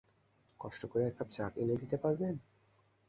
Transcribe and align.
কষ্ট 0.59 0.81
করে 0.85 1.03
এককাপ 1.07 1.29
চা 1.31 1.45
এনে 1.55 1.75
দিতে 1.75 1.97
পারবেন? 1.97 2.35